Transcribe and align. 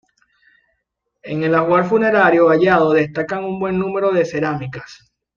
En 1.21 1.43
el 1.43 1.53
ajuar 1.53 1.85
funerario 1.87 2.47
hallado 2.47 2.91
destacan 2.91 3.43
un 3.43 3.59
buen 3.59 3.77
número 3.77 4.09
de 4.11 4.25
cerámicas. 4.25 5.13